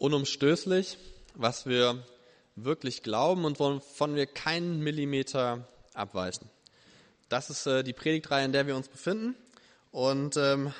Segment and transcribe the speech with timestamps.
[0.00, 0.96] unumstößlich,
[1.34, 2.02] was wir
[2.56, 6.48] wirklich glauben und wovon wir keinen Millimeter abweichen.
[7.28, 9.36] Das ist äh, die Predigtreihe, in der wir uns befinden.
[9.92, 10.72] Und ähm,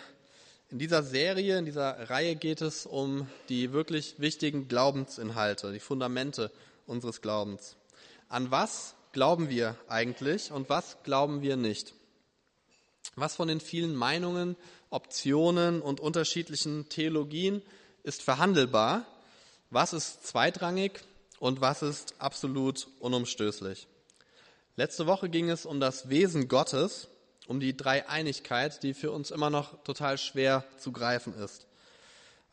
[0.70, 6.50] in dieser Serie, in dieser Reihe geht es um die wirklich wichtigen Glaubensinhalte, die Fundamente
[6.86, 7.76] unseres Glaubens.
[8.28, 11.94] An was glauben wir eigentlich und was glauben wir nicht?
[13.16, 14.56] Was von den vielen Meinungen,
[14.88, 17.62] Optionen und unterschiedlichen Theologien
[18.02, 19.06] ist verhandelbar,
[19.70, 21.00] was ist zweitrangig
[21.38, 23.86] und was ist absolut unumstößlich.
[24.76, 27.08] Letzte Woche ging es um das Wesen Gottes,
[27.46, 31.66] um die Dreieinigkeit, die für uns immer noch total schwer zu greifen ist.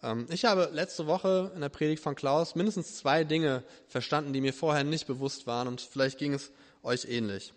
[0.04, 4.42] Ähm, ich habe letzte Woche in der Predigt von Klaus mindestens zwei Dinge verstanden, die
[4.42, 6.52] mir vorher nicht bewusst waren und vielleicht ging es
[6.84, 7.54] euch ähnlich.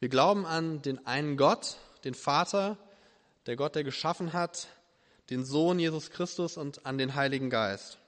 [0.00, 2.76] Wir glauben an den einen Gott, den Vater,
[3.46, 4.68] der Gott, der geschaffen hat,
[5.30, 7.98] den Sohn Jesus Christus und an den Heiligen Geist.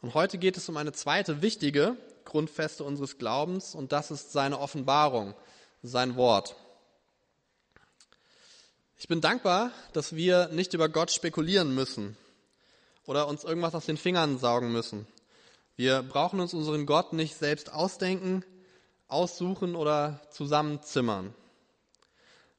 [0.00, 4.60] Und heute geht es um eine zweite wichtige Grundfeste unseres Glaubens und das ist seine
[4.60, 5.34] Offenbarung,
[5.82, 6.54] sein Wort.
[8.96, 12.16] Ich bin dankbar, dass wir nicht über Gott spekulieren müssen
[13.06, 15.06] oder uns irgendwas aus den Fingern saugen müssen.
[15.74, 18.44] Wir brauchen uns unseren Gott nicht selbst ausdenken,
[19.08, 21.34] aussuchen oder zusammenzimmern.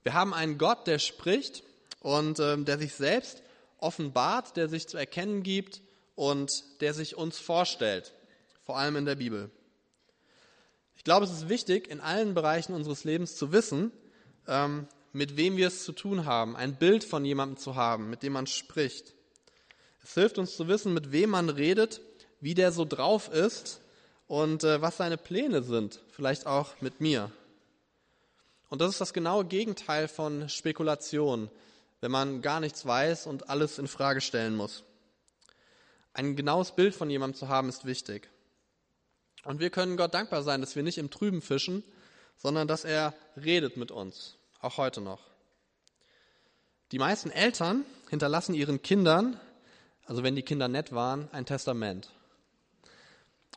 [0.03, 1.63] Wir haben einen Gott, der spricht
[2.01, 3.43] und äh, der sich selbst
[3.77, 5.81] offenbart, der sich zu erkennen gibt
[6.19, 8.13] und der sich uns vorstellt,
[8.65, 9.49] vor allem in der Bibel.
[10.97, 13.93] Ich glaube, es ist wichtig, in allen Bereichen unseres Lebens zu wissen,
[14.45, 18.21] ähm, mit wem wir es zu tun haben, ein Bild von jemandem zu haben, mit
[18.21, 19.13] dem man spricht.
[20.03, 22.01] Es hilft uns zu wissen, mit wem man redet,
[22.41, 23.79] wie der so drauf ist
[24.27, 27.31] und äh, was seine Pläne sind, vielleicht auch mit mir.
[28.67, 31.49] Und das ist das genaue Gegenteil von Spekulation,
[32.01, 34.83] wenn man gar nichts weiß und alles in Frage stellen muss.
[36.13, 38.29] Ein genaues Bild von jemandem zu haben, ist wichtig.
[39.43, 41.83] Und wir können Gott dankbar sein, dass wir nicht im Trüben fischen,
[42.37, 45.21] sondern dass er redet mit uns, auch heute noch.
[46.91, 49.39] Die meisten Eltern hinterlassen ihren Kindern,
[50.05, 52.09] also wenn die Kinder nett waren, ein Testament.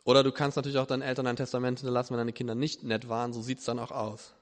[0.04, 3.08] Oder du kannst natürlich auch deinen Eltern ein Testament hinterlassen, wenn deine Kinder nicht nett
[3.08, 4.34] waren, so sieht es dann auch aus.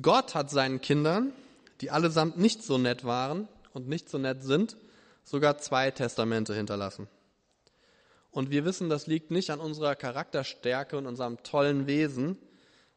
[0.00, 1.32] Gott hat seinen Kindern
[1.80, 4.76] die allesamt nicht so nett waren und nicht so nett sind,
[5.24, 7.08] sogar zwei Testamente hinterlassen.
[8.30, 12.36] Und wir wissen, das liegt nicht an unserer Charakterstärke und unserem tollen Wesen,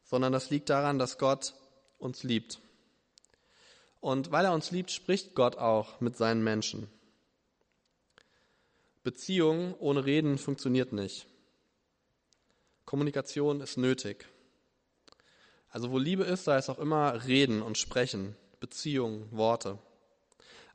[0.03, 1.53] sondern das liegt daran, dass Gott
[1.99, 2.59] uns liebt.
[3.99, 6.87] Und weil er uns liebt, spricht Gott auch mit seinen Menschen.
[9.03, 11.27] Beziehung ohne Reden funktioniert nicht.
[12.85, 14.25] Kommunikation ist nötig.
[15.69, 18.35] Also wo Liebe ist, da ist auch immer Reden und Sprechen.
[18.59, 19.77] Beziehungen, Worte.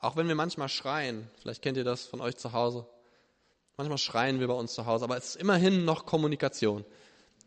[0.03, 2.85] Auch wenn wir manchmal schreien, vielleicht kennt ihr das von euch zu Hause.
[3.77, 6.85] Manchmal schreien wir bei uns zu Hause, aber es ist immerhin noch Kommunikation.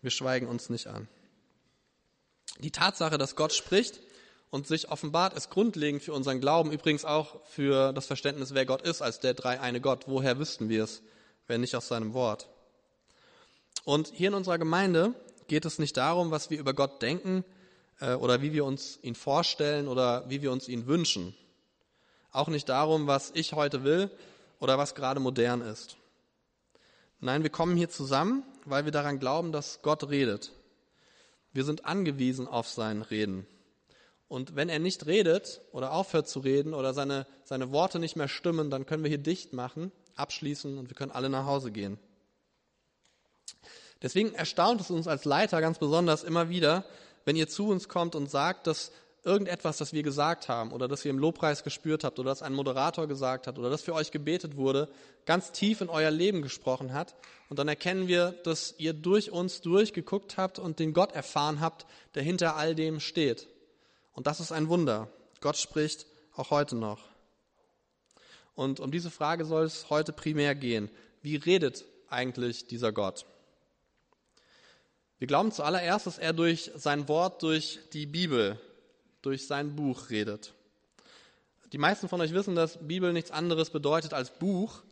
[0.02, 1.10] Wir schweigen uns nicht an.
[2.60, 4.00] Die Tatsache, dass Gott spricht
[4.52, 8.84] und sich offenbart, ist grundlegend für unseren Glauben, übrigens auch für das Verständnis, wer Gott
[8.84, 10.06] ist, als der dreieine Gott.
[10.08, 11.02] Woher wüssten wir es,
[11.48, 12.48] wenn nicht aus seinem Wort?
[13.84, 15.14] Und hier in unserer Gemeinde
[15.50, 17.44] geht es nicht darum, was wir über Gott denken,
[18.00, 21.36] äh, oder wie wir uns ihn vorstellen oder wie wir uns ihn wünschen.
[22.36, 24.12] Auch nicht darum, was ich heute will
[24.60, 25.96] oder was gerade modern ist.
[27.22, 30.52] Nein, wir kommen hier zusammen, weil wir daran glauben, dass Gott redet.
[31.54, 33.48] Wir sind angewiesen auf sein Reden.
[34.28, 38.28] Und wenn er nicht redet oder aufhört zu reden oder seine, seine Worte nicht mehr
[38.28, 41.98] stimmen, dann können wir hier dicht machen, abschließen und wir können alle nach Hause gehen.
[44.02, 46.84] Deswegen erstaunt es uns als Leiter ganz besonders immer wieder,
[47.24, 48.92] wenn ihr zu uns kommt und sagt, dass
[49.26, 52.54] irgendetwas, das wir gesagt haben oder das ihr im Lobpreis gespürt habt oder das ein
[52.54, 54.88] Moderator gesagt hat oder das für euch gebetet wurde,
[55.26, 57.16] ganz tief in euer Leben gesprochen hat.
[57.50, 61.86] Und dann erkennen wir, dass ihr durch uns durchgeguckt habt und den Gott erfahren habt,
[62.14, 63.48] der hinter all dem steht.
[64.14, 65.10] Und das ist ein Wunder.
[65.42, 66.06] Gott spricht
[66.36, 67.04] auch heute noch.
[68.56, 70.90] Und um diese Frage soll es heute primär gehen.
[71.22, 73.26] Wie redet eigentlich dieser Gott?
[75.18, 78.60] Wir glauben zuallererst, dass er durch sein Wort, durch die Bibel,
[79.26, 80.54] durch sein Buch redet.
[81.72, 84.84] Die meisten von euch wissen, dass Bibel nichts anderes bedeutet als Buch.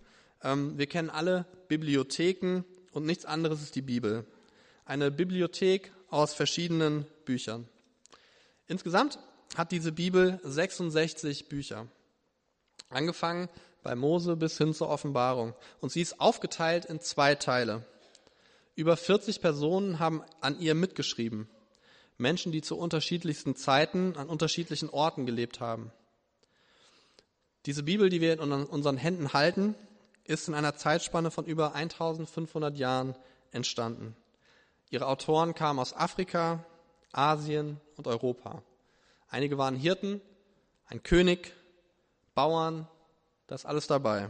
[0.41, 4.25] Ähm, wir kennen alle Bibliotheken und nichts anderes ist die Bibel.
[4.85, 7.68] Eine Bibliothek aus verschiedenen Büchern.
[8.68, 9.19] Insgesamt
[9.56, 11.88] hat diese Bibel 66 Bücher.
[12.89, 13.50] Angefangen
[13.83, 15.53] bei Mose bis hin zur Offenbarung.
[15.80, 17.85] Und sie ist aufgeteilt in zwei Teile.
[18.75, 21.47] Über 40 Personen haben an ihr mitgeschrieben.
[22.18, 25.92] Menschen, die zu unterschiedlichsten Zeiten an unterschiedlichen Orten gelebt haben.
[27.65, 29.75] Diese Bibel, die wir in unseren Händen halten,
[30.25, 33.15] ist in einer Zeitspanne von über 1500 Jahren
[33.51, 34.15] entstanden.
[34.89, 36.63] Ihre Autoren kamen aus Afrika,
[37.12, 38.63] Asien und Europa.
[39.30, 40.21] Einige waren Hirten,
[40.88, 41.54] ein König,
[42.36, 42.88] Bauern,
[43.48, 44.30] das alles dabei.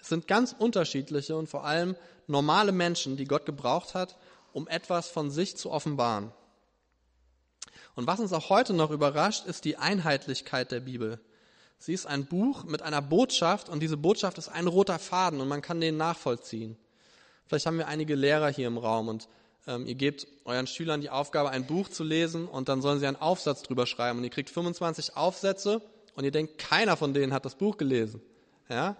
[0.00, 4.16] Es sind ganz unterschiedliche und vor allem normale Menschen, die Gott gebraucht hat,
[4.52, 6.32] um etwas von sich zu offenbaren.
[7.94, 11.20] Und was uns auch heute noch überrascht, ist die Einheitlichkeit der Bibel.
[11.78, 15.48] Sie ist ein Buch mit einer Botschaft und diese Botschaft ist ein roter Faden und
[15.48, 16.76] man kann den nachvollziehen.
[17.46, 19.28] Vielleicht haben wir einige Lehrer hier im Raum und
[19.66, 23.06] ähm, ihr gebt euren Schülern die Aufgabe, ein Buch zu lesen und dann sollen sie
[23.06, 25.82] einen Aufsatz drüber schreiben und ihr kriegt 25 Aufsätze
[26.14, 28.22] und ihr denkt, keiner von denen hat das Buch gelesen.
[28.68, 28.96] Ja?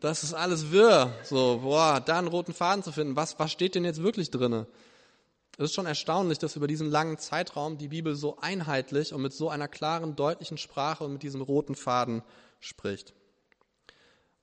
[0.00, 1.12] Das ist alles wirr.
[1.22, 3.14] So, boah, da einen roten Faden zu finden.
[3.14, 4.66] Was, was steht denn jetzt wirklich drinne?
[5.58, 9.32] Es ist schon erstaunlich, dass über diesen langen Zeitraum die Bibel so einheitlich und mit
[9.32, 12.22] so einer klaren, deutlichen Sprache und mit diesem roten Faden
[12.60, 13.12] spricht.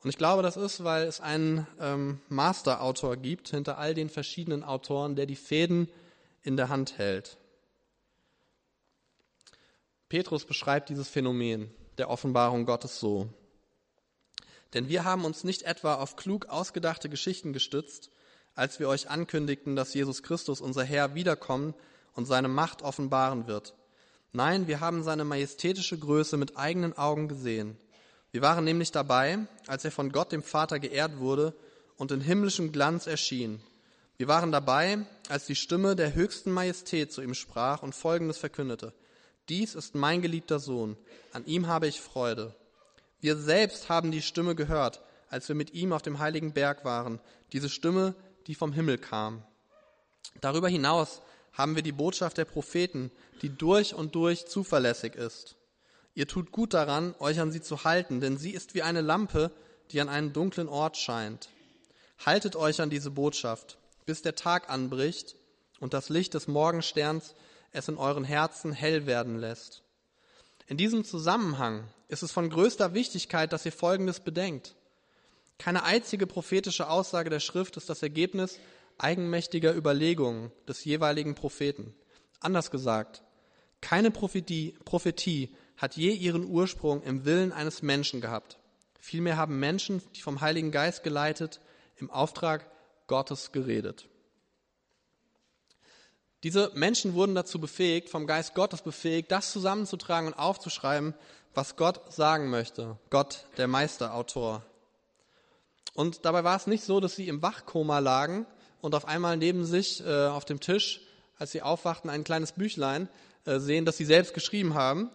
[0.01, 4.63] Und ich glaube, das ist, weil es einen ähm, Masterautor gibt hinter all den verschiedenen
[4.63, 5.89] Autoren, der die Fäden
[6.41, 7.38] in der Hand hält.
[10.07, 13.27] Petrus beschreibt dieses Phänomen der Offenbarung Gottes so.
[14.73, 18.09] Denn wir haben uns nicht etwa auf klug ausgedachte Geschichten gestützt,
[18.59, 21.73] als wir euch ankündigten, dass Jesus Christus, unser Herr, wiederkommen
[22.13, 23.73] und seine Macht offenbaren wird.
[24.33, 27.77] Nein, wir haben seine majestätische Größe mit eigenen Augen gesehen.
[28.31, 31.53] Wir waren nämlich dabei, als er von Gott dem Vater geehrt wurde
[31.95, 33.61] und in himmlischem Glanz erschien.
[34.17, 38.94] Wir waren dabei, als die Stimme der höchsten Majestät zu ihm sprach und Folgendes verkündete.
[39.47, 40.97] Dies ist mein geliebter Sohn,
[41.31, 42.53] an ihm habe ich Freude.
[43.21, 47.21] Wir selbst haben die Stimme gehört, als wir mit ihm auf dem heiligen Berg waren,
[47.53, 48.15] diese Stimme,
[48.47, 49.44] die vom Himmel kam.
[50.41, 51.21] Darüber hinaus
[51.53, 55.56] haben wir die Botschaft der Propheten, die durch und durch zuverlässig ist.
[56.13, 59.51] Ihr tut gut daran, euch an sie zu halten, denn sie ist wie eine Lampe,
[59.91, 61.50] die an einen dunklen Ort scheint.
[62.25, 65.36] Haltet euch an diese Botschaft, bis der Tag anbricht
[65.80, 67.36] und das Licht des Morgensterns
[67.71, 69.83] es in euren Herzen hell werden lässt.
[70.68, 74.75] In diesem Zusammenhang ist es von größter Wichtigkeit, dass ihr Folgendes bedenkt.
[75.59, 78.57] Keine einzige prophetische Aussage der Schrift ist das Ergebnis
[78.97, 81.94] eigenmächtiger Überlegungen des jeweiligen Propheten.
[82.39, 83.21] Anders gesagt,
[83.81, 88.57] keine Prophetie, Prophetie hat je ihren Ursprung im Willen eines Menschen gehabt.
[89.00, 91.62] Vielmehr haben Menschen, die vom Heiligen Geist geleitet,
[91.97, 92.69] im Auftrag
[93.07, 94.07] Gottes geredet.
[96.44, 101.13] Diese Menschen wurden dazu befähigt, vom Geist Gottes befähigt, das zusammenzutragen und aufzuschreiben,
[101.53, 102.97] was Gott sagen möchte.
[103.09, 104.65] Gott, der Meisterautor.
[105.94, 108.45] Und dabei war es nicht so, dass sie im Wachkoma lagen
[108.81, 111.01] und auf einmal neben sich äh, auf dem Tisch,
[111.38, 113.09] als sie aufwachten, ein kleines Büchlein
[113.45, 115.09] äh, sehen, das sie selbst geschrieben haben,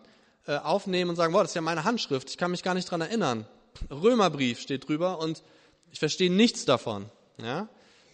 [0.46, 2.90] äh, aufnehmen und sagen, boah, das ist ja meine Handschrift, ich kann mich gar nicht
[2.90, 3.46] dran erinnern.
[3.90, 5.42] Römerbrief steht drüber und
[5.90, 7.10] ich verstehe nichts davon.
[7.38, 7.68] Ja?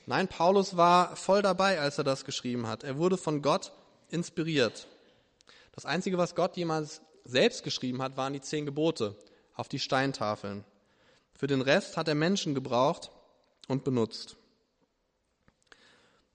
[0.06, 2.84] Nein, Paulus war voll dabei, als er das geschrieben hat.
[2.84, 3.72] Er wurde von Gott
[4.08, 4.86] inspiriert.
[5.72, 9.16] Das Einzige, was Gott jemals selbst geschrieben hat, waren die zehn Gebote
[9.54, 10.64] auf die Steintafeln.
[11.40, 13.10] Für den Rest hat er Menschen gebraucht
[13.66, 14.36] und benutzt.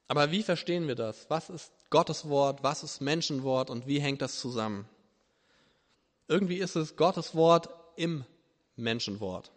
[0.07, 1.29] Aber wie verstehen wir das?
[1.29, 2.63] Was ist Gottes Wort?
[2.63, 3.69] Was ist Menschenwort?
[3.69, 4.89] Und wie hängt das zusammen?
[6.27, 8.25] Irgendwie ist es Gottes Wort im
[8.77, 9.51] Menschenwort.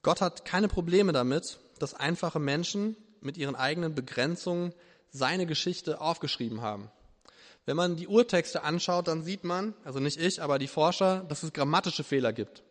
[0.00, 4.72] Gott hat keine Probleme damit, dass einfache Menschen mit ihren eigenen Begrenzungen
[5.10, 6.90] seine Geschichte aufgeschrieben haben.
[7.66, 11.42] Wenn man die Urtexte anschaut, dann sieht man, also nicht ich, aber die Forscher, dass
[11.42, 12.62] es grammatische Fehler gibt.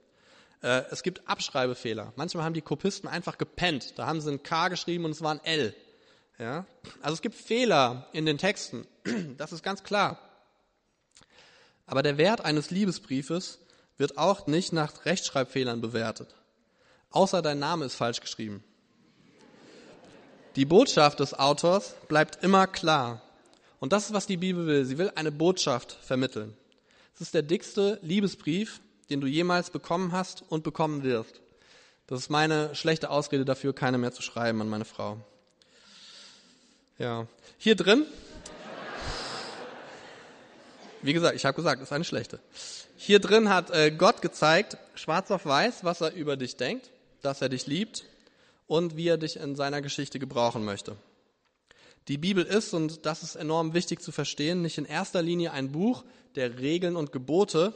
[0.61, 2.13] Äh, es gibt Abschreibefehler.
[2.15, 3.97] Manchmal haben die Kopisten einfach gepennt.
[3.97, 5.75] Da haben sie ein K geschrieben und es war ein L.
[6.39, 6.65] Ja?
[7.01, 8.87] Also es gibt Fehler in den Texten.
[9.37, 10.19] Das ist ganz klar.
[11.85, 13.59] Aber der Wert eines Liebesbriefes
[13.97, 16.35] wird auch nicht nach Rechtschreibfehlern bewertet.
[17.11, 18.63] Außer dein Name ist falsch geschrieben.
[20.55, 23.21] Die Botschaft des Autors bleibt immer klar.
[23.79, 24.85] Und das ist, was die Bibel will.
[24.85, 26.57] Sie will eine Botschaft vermitteln.
[27.15, 31.41] Es ist der dickste Liebesbrief, den du jemals bekommen hast und bekommen wirst.
[32.07, 35.17] Das ist meine schlechte Ausrede dafür, keine mehr zu schreiben an meine Frau.
[36.97, 37.27] Ja.
[37.57, 38.05] Hier drin
[41.01, 42.39] wie gesagt, ich habe gesagt, ist eine schlechte.
[42.97, 46.89] Hier drin hat äh, Gott gezeigt, schwarz auf weiß, was er über dich denkt,
[47.21, 48.05] dass er dich liebt
[48.67, 50.97] und wie er dich in seiner Geschichte gebrauchen möchte.
[52.07, 55.71] Die Bibel ist, und das ist enorm wichtig zu verstehen, nicht in erster Linie ein
[55.71, 56.03] Buch
[56.35, 57.73] der Regeln und Gebote,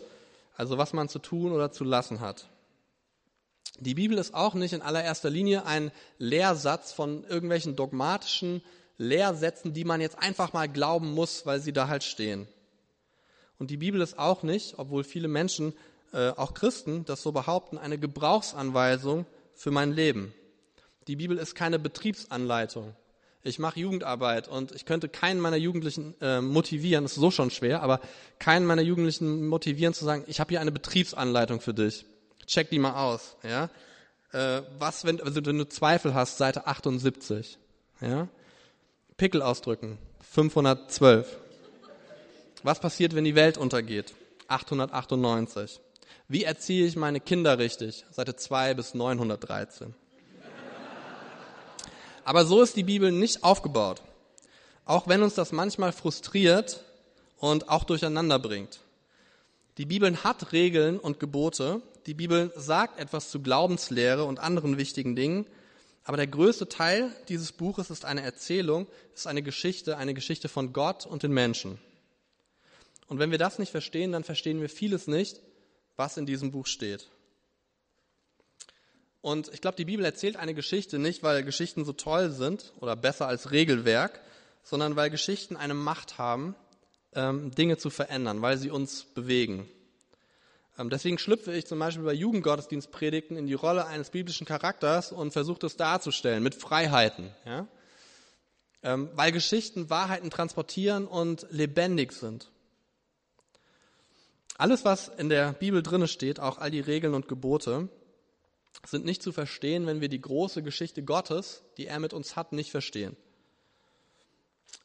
[0.62, 2.48] also was man zu tun oder zu lassen hat.
[3.80, 8.62] Die Bibel ist auch nicht in allererster Linie ein Lehrsatz von irgendwelchen dogmatischen
[9.00, 12.48] Lehrsätzen, die man jetzt einfach mal glauben muss, weil sie da halt stehen.
[13.58, 15.74] Und die Bibel ist auch nicht, obwohl viele Menschen
[16.14, 19.26] äh, auch Christen das so behaupten, eine Gebrauchsanweisung
[19.56, 20.32] für mein Leben.
[21.08, 22.96] Die Bibel ist keine Betriebsanleitung.
[23.44, 27.50] Ich mache Jugendarbeit und ich könnte keinen meiner Jugendlichen äh, motivieren, das ist so schon
[27.50, 28.00] schwer, aber
[28.38, 32.06] keinen meiner Jugendlichen motivieren zu sagen, ich habe hier eine Betriebsanleitung für dich.
[32.46, 33.36] Check die mal aus.
[33.44, 33.70] Ja?
[34.32, 37.58] Äh, was, wenn, also wenn du Zweifel hast, Seite 78.
[38.00, 38.28] Ja?
[39.18, 39.98] Pickel ausdrücken,
[40.32, 41.38] 512.
[42.64, 44.14] Was passiert, wenn die Welt untergeht?
[44.48, 45.80] 898.
[46.28, 48.06] Wie erziehe ich meine Kinder richtig?
[48.12, 49.96] Seite 2 bis 913.
[52.24, 54.02] Aber so ist die Bibel nicht aufgebaut.
[54.86, 56.84] Auch wenn uns das manchmal frustriert
[57.38, 58.80] und auch durcheinander bringt.
[59.78, 61.82] Die Bibel hat Regeln und Gebote.
[62.06, 65.46] Die Bibel sagt etwas zu Glaubenslehre und anderen wichtigen Dingen.
[66.04, 70.74] Aber der größte Teil dieses Buches ist eine Erzählung, ist eine Geschichte, eine Geschichte von
[70.74, 71.80] Gott und den Menschen.
[73.08, 75.42] Und wenn wir das nicht verstehen, dann verstehen wir vieles nicht,
[75.96, 77.10] was in diesem Buch steht.
[79.22, 82.96] Und ich glaube, die Bibel erzählt eine Geschichte nicht, weil Geschichten so toll sind oder
[82.96, 84.20] besser als Regelwerk,
[84.64, 86.56] sondern weil Geschichten eine Macht haben,
[87.14, 89.70] ähm, Dinge zu verändern, weil sie uns bewegen.
[90.78, 95.32] Ähm, deswegen schlüpfe ich zum Beispiel bei Jugendgottesdienstpredigten in die Rolle eines biblischen Charakters und
[95.32, 97.32] versuche das darzustellen mit Freiheiten.
[97.46, 97.68] Ja?
[98.82, 102.50] Ähm, weil Geschichten Wahrheiten transportieren und lebendig sind.
[104.58, 107.90] Alles, was in der Bibel drinne steht, auch all die Regeln und Gebote,
[108.86, 112.52] sind nicht zu verstehen, wenn wir die große Geschichte Gottes, die er mit uns hat,
[112.52, 113.16] nicht verstehen.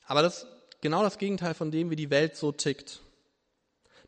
[0.07, 0.47] Aber das ist
[0.81, 3.01] genau das Gegenteil von dem, wie die Welt so tickt.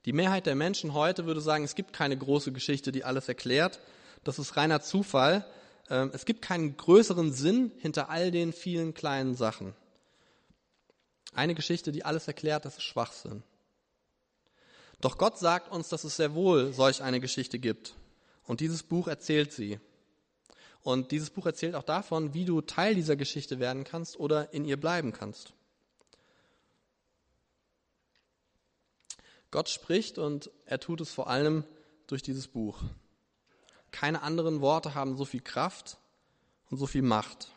[0.04, 3.80] Die Mehrheit der Menschen heute würde sagen, es gibt keine große Geschichte, die alles erklärt.
[4.24, 5.44] Das ist reiner Zufall.
[5.90, 9.74] Ähm, es gibt keinen größeren Sinn hinter all den vielen kleinen Sachen.
[11.34, 13.42] Eine Geschichte, die alles erklärt, das ist Schwachsinn.
[15.00, 17.94] Doch Gott sagt uns, dass es sehr wohl solch eine Geschichte gibt.
[18.48, 19.78] Und dieses Buch erzählt sie.
[20.82, 24.64] Und dieses Buch erzählt auch davon, wie du Teil dieser Geschichte werden kannst oder in
[24.64, 25.52] ihr bleiben kannst.
[29.50, 31.64] Gott spricht und er tut es vor allem
[32.06, 32.80] durch dieses Buch.
[33.90, 35.98] Keine anderen Worte haben so viel Kraft
[36.70, 37.52] und so viel Macht.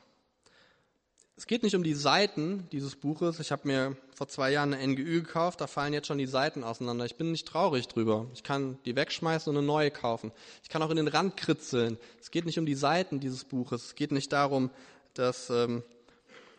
[1.41, 3.39] Es geht nicht um die Seiten dieses Buches.
[3.39, 6.63] Ich habe mir vor zwei Jahren eine NGÜ gekauft, da fallen jetzt schon die Seiten
[6.63, 7.03] auseinander.
[7.05, 8.27] Ich bin nicht traurig drüber.
[8.35, 10.31] Ich kann die wegschmeißen und eine neue kaufen.
[10.61, 11.97] Ich kann auch in den Rand kritzeln.
[12.19, 13.85] Es geht nicht um die Seiten dieses Buches.
[13.85, 14.69] Es geht nicht darum,
[15.15, 15.81] dass, ähm,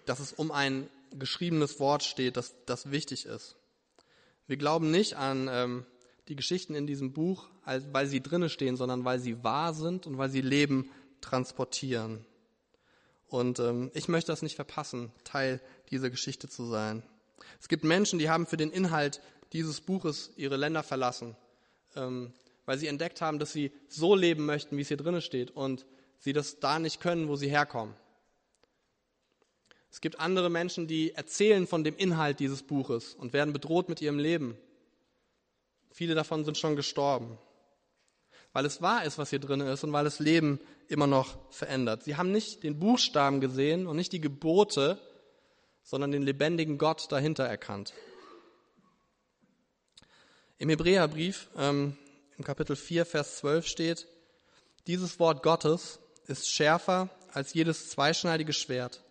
[0.05, 3.55] dass es um ein geschriebenes Wort steht, das, das wichtig ist.
[4.49, 5.87] Wir glauben nicht an ähm,
[6.27, 10.19] die Geschichten in diesem Buch, weil sie drinne stehen, sondern weil sie wahr sind und
[10.19, 12.27] weil sie Leben transportieren.
[13.33, 17.03] Und ähm, ich möchte das nicht verpassen, Teil dieser Geschichte zu sein.
[17.59, 19.23] Es gibt Menschen, die haben für den Inhalt
[19.55, 21.35] dieses Buches ihre Länder verlassen,
[21.97, 22.35] ähm,
[22.67, 25.87] weil sie entdeckt haben, dass sie so leben möchten, wie es hier drinnen steht, und
[26.19, 27.95] sie das da nicht können, wo sie herkommen.
[29.91, 34.03] Es gibt andere Menschen, die erzählen von dem Inhalt dieses Buches und werden bedroht mit
[34.03, 34.59] ihrem Leben.
[35.91, 37.39] Viele davon sind schon gestorben
[38.53, 42.05] weil es wahr ist, was hier drin ist und weil es Leben immer noch verändert.
[42.05, 44.99] Sie haben nicht den Buchstaben gesehen und nicht die Gebote,
[45.83, 47.93] sondern den lebendigen Gott dahinter erkannt.
[50.59, 51.97] Im Hebräerbrief, ähm,
[52.37, 54.07] im Kapitel 4, Vers 12 steht,
[54.87, 59.03] dieses Wort Gottes ist schärfer als jedes zweischneidige Schwert.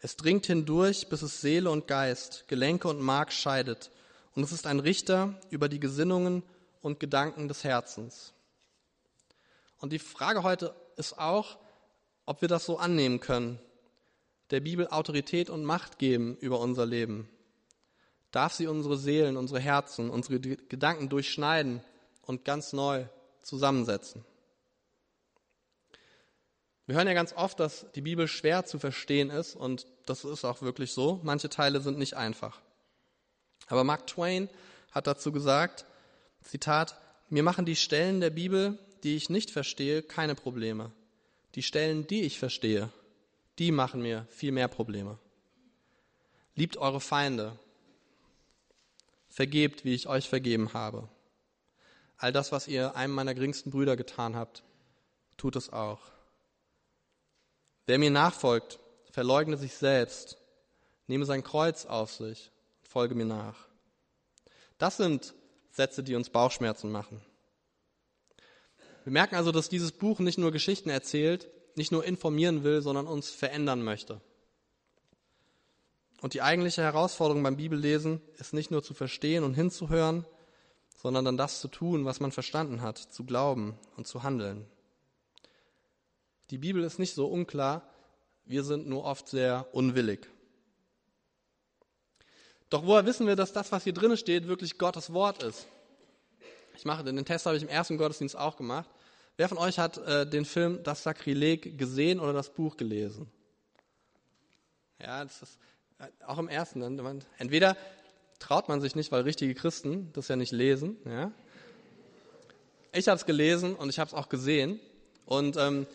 [0.00, 3.90] Es dringt hindurch, bis es Seele und Geist, Gelenke und Mark scheidet.
[4.34, 6.42] Und es ist ein Richter über die Gesinnungen
[6.82, 8.32] und Gedanken des Herzens.
[9.78, 11.58] Und die Frage heute ist auch,
[12.26, 13.58] ob wir das so annehmen können,
[14.50, 17.28] der Bibel Autorität und Macht geben über unser Leben.
[18.30, 21.82] Darf sie unsere Seelen, unsere Herzen, unsere Gedanken durchschneiden
[22.22, 23.06] und ganz neu
[23.42, 24.24] zusammensetzen.
[26.86, 30.44] Wir hören ja ganz oft, dass die Bibel schwer zu verstehen ist und das ist
[30.44, 31.20] auch wirklich so.
[31.22, 32.60] Manche Teile sind nicht einfach.
[33.66, 34.48] Aber Mark Twain
[34.90, 35.84] hat dazu gesagt,
[36.42, 40.92] Zitat, mir machen die Stellen der Bibel, die ich nicht verstehe, keine Probleme.
[41.54, 42.90] Die Stellen, die ich verstehe,
[43.58, 45.18] die machen mir viel mehr Probleme.
[46.54, 47.58] Liebt eure Feinde.
[49.28, 51.08] Vergebt, wie ich euch vergeben habe.
[52.16, 54.64] All das, was ihr einem meiner geringsten Brüder getan habt,
[55.36, 56.00] tut es auch.
[57.86, 60.36] Wer mir nachfolgt, verleugne sich selbst,
[61.06, 62.50] nehme sein Kreuz auf sich
[62.80, 63.68] und folge mir nach.
[64.78, 65.34] Das sind
[65.70, 67.20] Sätze, die uns Bauchschmerzen machen.
[69.04, 73.06] Wir merken also, dass dieses Buch nicht nur Geschichten erzählt, nicht nur informieren will, sondern
[73.06, 74.20] uns verändern möchte.
[76.20, 80.26] Und die eigentliche Herausforderung beim Bibellesen ist nicht nur zu verstehen und hinzuhören,
[80.96, 84.66] sondern dann das zu tun, was man verstanden hat, zu glauben und zu handeln.
[86.50, 87.88] Die Bibel ist nicht so unklar,
[88.44, 90.26] wir sind nur oft sehr unwillig.
[92.70, 95.68] Doch woher wissen wir, dass das, was hier drin steht, wirklich Gottes Wort ist?
[96.78, 98.88] Ich mache den Test habe ich im ersten Gottesdienst auch gemacht.
[99.36, 103.28] Wer von euch hat äh, den Film Das Sakrileg gesehen oder das Buch gelesen?
[105.00, 105.58] Ja, das ist
[105.98, 106.78] äh, auch im ersten.
[106.78, 107.76] Dann, entweder
[108.38, 110.96] traut man sich nicht, weil richtige Christen das ja nicht lesen.
[111.04, 111.32] Ja.
[112.92, 114.78] Ich habe es gelesen und ich habe es auch gesehen.
[115.26, 115.88] Und ähm,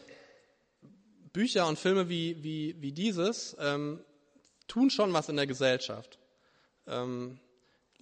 [1.31, 4.03] Bücher und Filme wie, wie, wie dieses ähm,
[4.67, 6.19] tun schon was in der Gesellschaft.
[6.87, 7.39] Ähm,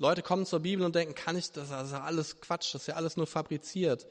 [0.02, 2.82] Leute kommen zur Bibel und denken, kann ich das, das ist ja alles Quatsch, das
[2.82, 4.08] ist ja alles nur fabriziert,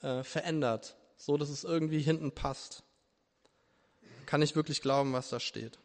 [0.00, 2.82] äh, verändert, so dass es irgendwie hinten passt.
[4.24, 5.78] Kann ich wirklich glauben, was da steht?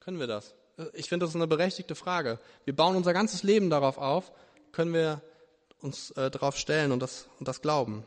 [0.00, 0.56] Können wir das?
[0.76, 2.40] Äh, ich finde, das ist eine berechtigte Frage.
[2.64, 4.32] Wir bauen unser ganzes Leben darauf auf,
[4.72, 5.22] können wir
[5.80, 8.02] uns äh, darauf stellen und das, und das glauben.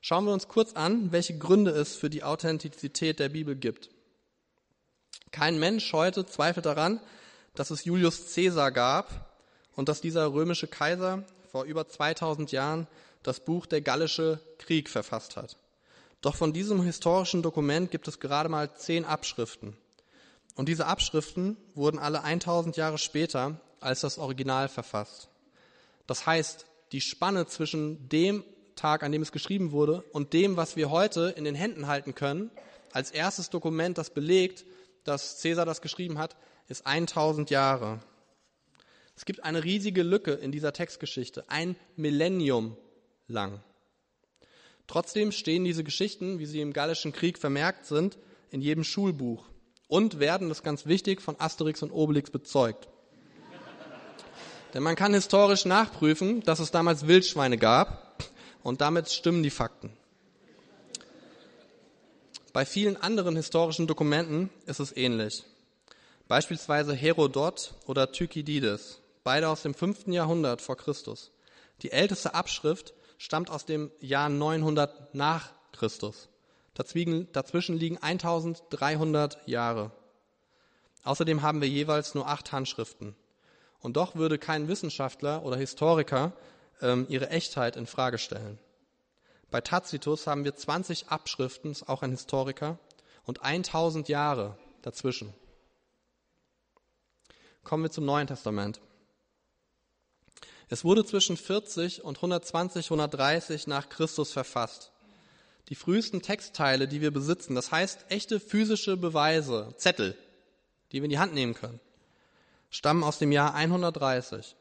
[0.00, 3.90] Schauen wir uns kurz an, welche Gründe es für die Authentizität der Bibel gibt.
[5.30, 6.98] Kein Mensch heute zweifelt daran,
[7.54, 9.30] dass es Julius Caesar gab
[9.76, 12.86] und dass dieser römische Kaiser vor über 2000 Jahren
[13.22, 15.56] das Buch Der Gallische Krieg verfasst hat.
[16.20, 19.76] Doch von diesem historischen Dokument gibt es gerade mal zehn Abschriften.
[20.54, 25.28] Und diese Abschriften wurden alle 1000 Jahre später als das Original verfasst.
[26.06, 28.44] Das heißt, die Spanne zwischen dem
[28.76, 32.14] Tag, an dem es geschrieben wurde, und dem, was wir heute in den Händen halten
[32.14, 32.50] können,
[32.92, 34.64] als erstes Dokument, das belegt,
[35.04, 36.36] dass Cäsar das geschrieben hat,
[36.68, 38.00] ist 1000 Jahre.
[39.16, 42.76] Es gibt eine riesige Lücke in dieser Textgeschichte, ein Millennium
[43.28, 43.62] lang.
[44.86, 48.18] Trotzdem stehen diese Geschichten, wie sie im Gallischen Krieg vermerkt sind,
[48.50, 49.46] in jedem Schulbuch
[49.88, 52.88] und werden, das ist ganz wichtig, von Asterix und Obelix bezeugt.
[54.74, 58.24] Denn man kann historisch nachprüfen, dass es damals Wildschweine gab
[58.62, 59.92] und damit stimmen die Fakten.
[62.52, 65.44] Bei vielen anderen historischen Dokumenten ist es ähnlich.
[66.28, 70.06] Beispielsweise Herodot oder Thukydides, beide aus dem 5.
[70.08, 71.32] Jahrhundert vor Christus.
[71.82, 76.28] Die älteste Abschrift stammt aus dem Jahr 900 nach Christus.
[76.74, 79.90] Dazwischen liegen 1300 Jahre.
[81.02, 83.16] Außerdem haben wir jeweils nur acht Handschriften.
[83.80, 86.32] Und doch würde kein Wissenschaftler oder Historiker
[86.80, 88.58] ähm, ihre Echtheit in Frage stellen.
[89.50, 92.78] Bei Tacitus haben wir 20 Abschriften, ist auch ein Historiker,
[93.24, 95.32] und 1000 Jahre dazwischen.
[97.62, 98.80] Kommen wir zum Neuen Testament.
[100.74, 104.90] Es wurde zwischen 40 und 120, 130 nach Christus verfasst.
[105.68, 110.18] Die frühesten Textteile, die wir besitzen, das heißt echte physische Beweise, Zettel,
[110.90, 111.78] die wir in die Hand nehmen können,
[112.70, 114.56] stammen aus dem Jahr 130.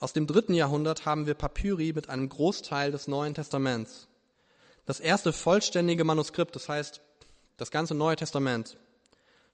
[0.00, 4.06] Aus dem dritten Jahrhundert haben wir Papyri mit einem Großteil des Neuen Testaments.
[4.84, 7.00] Das erste vollständige Manuskript, das heißt
[7.56, 8.76] das ganze Neue Testament,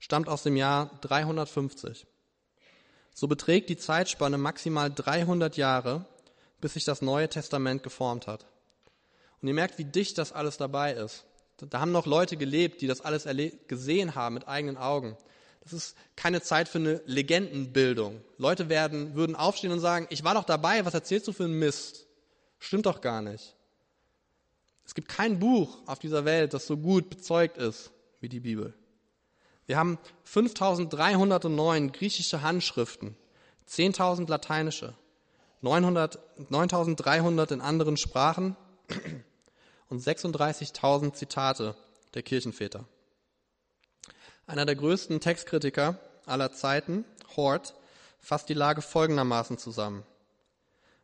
[0.01, 2.05] stammt aus dem Jahr 350.
[3.19, 6.05] So beträgt die Zeitspanne maximal 300 Jahre,
[6.61, 8.45] bis sich das Neue Testament geformt hat.
[9.41, 11.25] Und ihr merkt, wie dicht das alles dabei ist.
[11.57, 13.27] Da haben noch Leute gelebt, die das alles
[13.69, 15.17] gesehen haben mit eigenen Augen.
[15.63, 18.21] Das ist keine Zeit für eine Legendenbildung.
[18.37, 21.59] Leute werden, würden aufstehen und sagen, ich war doch dabei, was erzählst du für einen
[21.59, 22.07] Mist?
[22.59, 23.57] Stimmt doch gar nicht.
[24.85, 28.75] Es gibt kein Buch auf dieser Welt, das so gut bezeugt ist wie die Bibel.
[29.67, 33.17] Wir haben 5309 griechische Handschriften,
[33.69, 34.95] 10.000 lateinische,
[35.61, 38.57] 9300 in anderen Sprachen
[39.89, 41.75] und 36.000 Zitate
[42.15, 42.85] der Kirchenväter.
[44.47, 47.05] Einer der größten Textkritiker aller Zeiten,
[47.37, 47.75] Hort,
[48.21, 50.05] fasst die Lage folgendermaßen zusammen.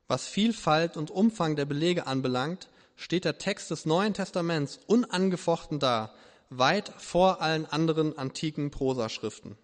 [0.06, 6.12] Was Vielfalt und Umfang der Belege anbelangt, steht der Text des Neuen Testaments unangefochten da,
[6.58, 9.56] weit vor allen anderen antiken Prosaschriften.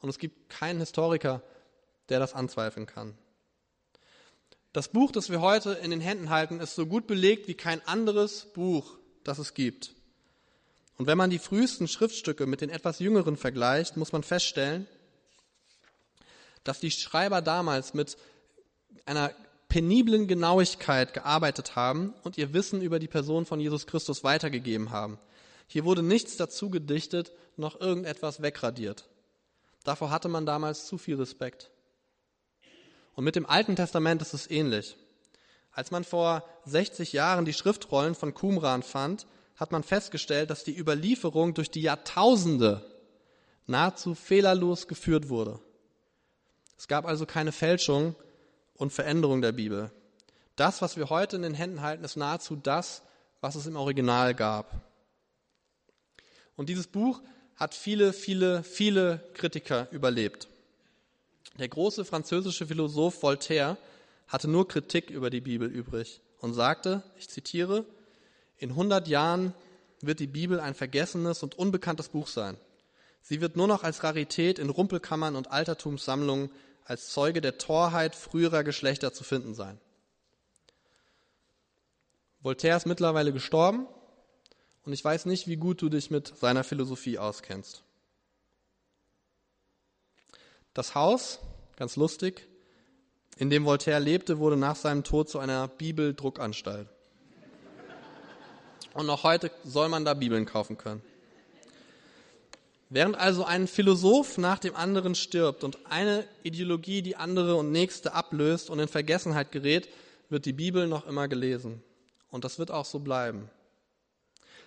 [0.00, 1.42] Und es gibt keinen Historiker,
[2.08, 3.16] der das anzweifeln kann.
[4.72, 7.86] Das Buch, das wir heute in den Händen halten, ist so gut belegt wie kein
[7.86, 9.94] anderes Buch, das es gibt.
[10.96, 14.86] Und wenn man die frühesten Schriftstücke mit den etwas jüngeren vergleicht, muss man feststellen,
[16.62, 18.16] dass die Schreiber damals mit
[19.06, 19.34] einer
[19.68, 25.18] peniblen Genauigkeit gearbeitet haben und ihr Wissen über die Person von Jesus Christus weitergegeben haben.
[25.72, 29.08] Hier wurde nichts dazu gedichtet, noch irgendetwas wegradiert.
[29.84, 31.70] Davor hatte man damals zu viel Respekt.
[33.14, 34.96] Und mit dem Alten Testament ist es ähnlich.
[35.70, 40.76] Als man vor 60 Jahren die Schriftrollen von Qumran fand, hat man festgestellt, dass die
[40.76, 42.84] Überlieferung durch die Jahrtausende
[43.68, 45.60] nahezu fehlerlos geführt wurde.
[46.76, 48.16] Es gab also keine Fälschung
[48.74, 49.92] und Veränderung der Bibel.
[50.56, 53.02] das, was wir heute in den Händen halten, ist nahezu das,
[53.40, 54.89] was es im Original gab.
[56.60, 57.22] Und dieses Buch
[57.56, 60.46] hat viele, viele, viele Kritiker überlebt.
[61.58, 63.78] Der große französische Philosoph Voltaire
[64.28, 67.86] hatte nur Kritik über die Bibel übrig und sagte, ich zitiere,
[68.58, 69.54] in 100 Jahren
[70.02, 72.58] wird die Bibel ein vergessenes und unbekanntes Buch sein.
[73.22, 76.50] Sie wird nur noch als Rarität in Rumpelkammern und Altertumssammlungen
[76.84, 79.80] als Zeuge der Torheit früherer Geschlechter zu finden sein.
[82.42, 83.86] Voltaire ist mittlerweile gestorben
[84.84, 87.82] und ich weiß nicht, wie gut du dich mit seiner Philosophie auskennst.
[90.74, 91.38] Das Haus,
[91.76, 92.46] ganz lustig,
[93.36, 96.88] in dem Voltaire lebte, wurde nach seinem Tod zu einer Bibeldruckanstalt.
[98.94, 101.02] Und noch heute soll man da Bibeln kaufen können.
[102.88, 108.14] Während also ein Philosoph nach dem anderen stirbt und eine Ideologie die andere und nächste
[108.14, 109.88] ablöst und in Vergessenheit gerät,
[110.28, 111.82] wird die Bibel noch immer gelesen.
[112.30, 113.48] Und das wird auch so bleiben.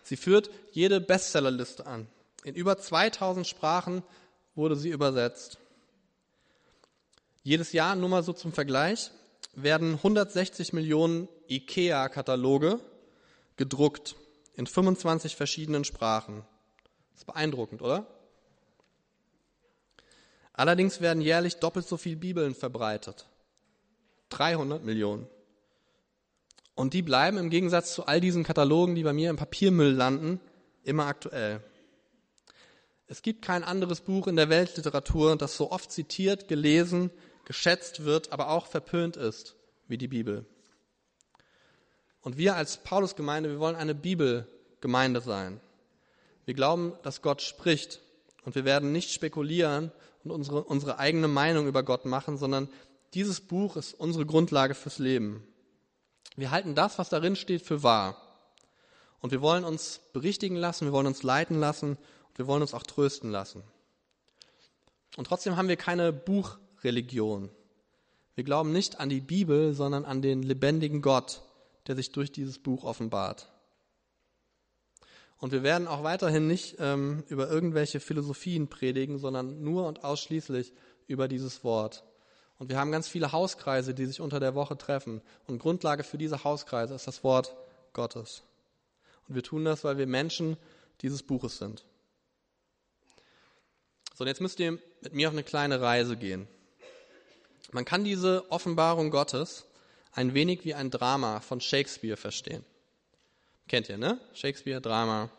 [0.03, 2.07] Sie führt jede Bestsellerliste an.
[2.43, 4.03] In über 2000 Sprachen
[4.53, 5.57] wurde sie übersetzt.
[7.41, 9.11] Jedes Jahr, nur mal so zum Vergleich,
[9.53, 12.79] werden 160 Millionen IKEA-Kataloge
[13.57, 14.15] gedruckt
[14.55, 16.43] in 25 verschiedenen Sprachen.
[17.11, 18.05] Das ist beeindruckend, oder?
[20.53, 23.25] Allerdings werden jährlich doppelt so viele Bibeln verbreitet.
[24.29, 25.27] 300 Millionen.
[26.75, 30.39] Und die bleiben im Gegensatz zu all diesen Katalogen, die bei mir im Papiermüll landen,
[30.83, 31.63] immer aktuell.
[33.07, 37.11] Es gibt kein anderes Buch in der Weltliteratur, das so oft zitiert, gelesen,
[37.45, 39.55] geschätzt wird, aber auch verpönt ist
[39.87, 40.45] wie die Bibel.
[42.21, 45.59] Und wir als Paulusgemeinde, wir wollen eine Bibelgemeinde sein.
[46.45, 48.01] Wir glauben, dass Gott spricht
[48.45, 49.91] und wir werden nicht spekulieren
[50.23, 52.69] und unsere, unsere eigene Meinung über Gott machen, sondern
[53.13, 55.45] dieses Buch ist unsere Grundlage fürs Leben.
[56.35, 58.17] Wir halten das, was darin steht, für wahr.
[59.19, 62.73] Und wir wollen uns berichtigen lassen, wir wollen uns leiten lassen und wir wollen uns
[62.73, 63.63] auch trösten lassen.
[65.15, 67.49] Und trotzdem haben wir keine Buchreligion.
[68.35, 71.41] Wir glauben nicht an die Bibel, sondern an den lebendigen Gott,
[71.87, 73.47] der sich durch dieses Buch offenbart.
[75.37, 80.73] Und wir werden auch weiterhin nicht ähm, über irgendwelche Philosophien predigen, sondern nur und ausschließlich
[81.07, 82.03] über dieses Wort.
[82.59, 85.21] Und wir haben ganz viele Hauskreise, die sich unter der Woche treffen.
[85.47, 87.55] Und Grundlage für diese Hauskreise ist das Wort
[87.93, 88.43] Gottes.
[89.27, 90.57] Und wir tun das, weil wir Menschen
[91.01, 91.83] dieses Buches sind.
[94.15, 96.47] So, und jetzt müsst ihr mit mir auf eine kleine Reise gehen.
[97.71, 99.65] Man kann diese Offenbarung Gottes
[100.11, 102.63] ein wenig wie ein Drama von Shakespeare verstehen.
[103.67, 104.19] Kennt ihr, ne?
[104.33, 105.29] Shakespeare, Drama.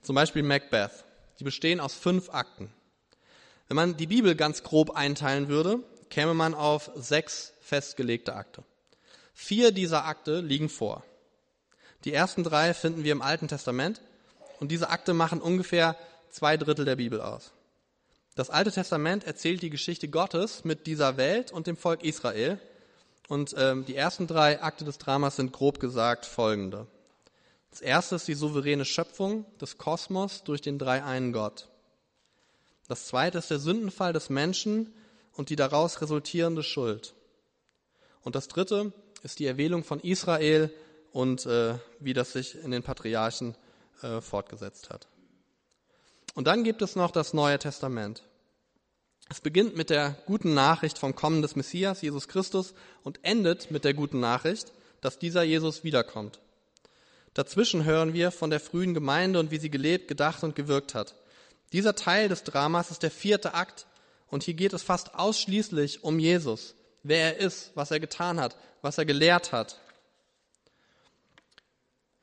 [0.00, 1.04] Zum Beispiel Macbeth.
[1.38, 2.72] Die bestehen aus fünf Akten.
[3.68, 5.80] Wenn man die Bibel ganz grob einteilen würde,
[6.12, 8.62] käme man auf sechs festgelegte Akte.
[9.32, 11.02] Vier dieser Akte liegen vor.
[12.04, 14.02] Die ersten drei finden wir im Alten Testament
[14.60, 15.96] und diese Akte machen ungefähr
[16.28, 17.52] zwei Drittel der Bibel aus.
[18.34, 22.58] Das Alte Testament erzählt die Geschichte Gottes mit dieser Welt und dem Volk Israel.
[23.28, 26.86] Und ähm, die ersten drei Akte des Dramas sind grob gesagt folgende.
[27.70, 31.68] Das erste ist die souveräne Schöpfung des Kosmos durch den dreieinen Gott.
[32.86, 34.92] Das zweite ist der Sündenfall des Menschen
[35.34, 37.14] und die daraus resultierende Schuld.
[38.22, 38.92] Und das dritte
[39.22, 40.72] ist die Erwählung von Israel
[41.12, 43.56] und äh, wie das sich in den Patriarchen
[44.02, 45.08] äh, fortgesetzt hat.
[46.34, 48.22] Und dann gibt es noch das Neue Testament.
[49.28, 53.84] Es beginnt mit der guten Nachricht vom Kommen des Messias, Jesus Christus, und endet mit
[53.84, 56.40] der guten Nachricht, dass dieser Jesus wiederkommt.
[57.34, 61.14] Dazwischen hören wir von der frühen Gemeinde und wie sie gelebt, gedacht und gewirkt hat.
[61.72, 63.86] Dieser Teil des Dramas ist der vierte Akt
[64.32, 68.56] und hier geht es fast ausschließlich um Jesus, wer er ist, was er getan hat,
[68.80, 69.78] was er gelehrt hat.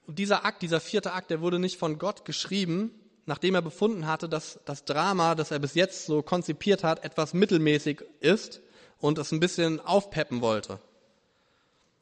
[0.08, 2.90] Und dieser Akt, dieser vierte Akt, der wurde nicht von Gott geschrieben,
[3.28, 7.36] nachdem er befunden hatte, dass das Drama, das er bis jetzt so konzipiert hat, etwas
[7.36, 8.60] mittelmäßig ist
[8.98, 10.80] und es ein bisschen aufpeppen wollte.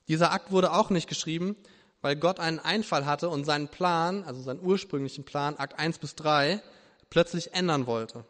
[0.08, 1.58] Dieser Akt wurde auch nicht geschrieben,
[2.02, 6.16] weil Gott einen Einfall hatte und seinen Plan, also seinen ursprünglichen Plan, Akt 1 bis
[6.16, 6.62] 3,
[7.10, 8.24] plötzlich ändern wollte.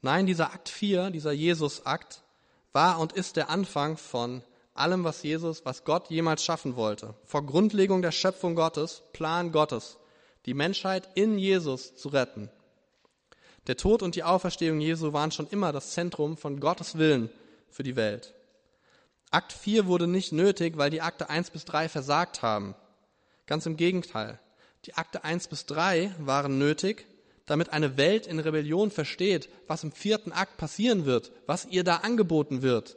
[0.00, 2.22] Nein, dieser Akt 4, dieser Jesus-Akt,
[2.72, 4.42] war und ist der Anfang von
[4.74, 7.14] allem, was Jesus, was Gott jemals schaffen wollte.
[7.24, 9.98] Vor Grundlegung der Schöpfung Gottes, Plan Gottes,
[10.46, 12.50] die Menschheit in Jesus zu retten.
[13.66, 17.28] Der Tod und die Auferstehung Jesu waren schon immer das Zentrum von Gottes Willen
[17.68, 18.34] für die Welt.
[19.30, 22.74] Akt 4 wurde nicht nötig, weil die Akte 1 bis 3 versagt haben.
[23.46, 24.38] Ganz im Gegenteil.
[24.86, 27.06] Die Akte 1 bis 3 waren nötig,
[27.48, 31.96] damit eine Welt in Rebellion versteht, was im vierten Akt passieren wird, was ihr da
[31.96, 32.96] angeboten wird,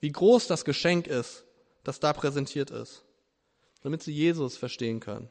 [0.00, 1.44] wie groß das Geschenk ist,
[1.84, 3.04] das da präsentiert ist,
[3.82, 5.28] damit sie Jesus verstehen können.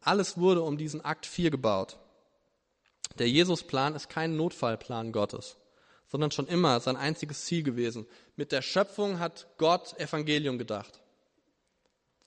[0.00, 1.98] Alles wurde um diesen Akt 4 gebaut.
[3.18, 5.56] Der Jesusplan ist kein Notfallplan Gottes,
[6.08, 8.06] sondern schon immer sein einziges Ziel gewesen.
[8.36, 11.00] Mit der Schöpfung hat Gott Evangelium gedacht.